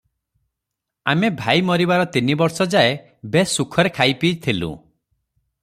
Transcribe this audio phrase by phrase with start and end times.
[1.11, 2.97] ଆମେ ଭାଇ ମରିବାର ତିନିବର୍ଷ ଯାଏ
[3.37, 4.73] ବେଶ୍ ସୁଖରେ ଖାଇପିଇ ଥିଲୁଁ।